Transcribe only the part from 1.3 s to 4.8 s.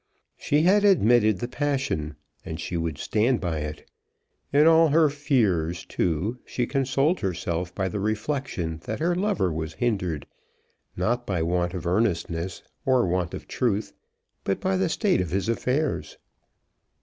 the passion, and she would stand by it. In